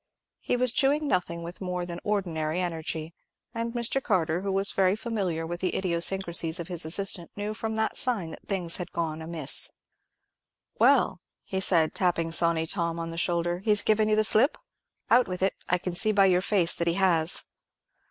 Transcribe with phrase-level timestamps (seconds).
[0.39, 3.13] He was chewing nothing with more than ordinary energy;
[3.53, 4.01] and Mr.
[4.01, 8.31] Carter, who was very familiar with the idiosyncrasies of his assistant, knew from that sign
[8.31, 9.69] that things had gone amiss.
[10.79, 14.57] "Well," he said, tapping Sawney Tom on the shoulder, "he's given you the slip?
[15.11, 17.43] Out with it; I can see by your face that he has."